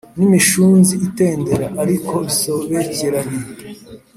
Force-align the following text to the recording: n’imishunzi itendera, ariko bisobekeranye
n’imishunzi 0.17 0.93
itendera, 1.07 1.65
ariko 1.83 2.13
bisobekeranye 2.25 3.35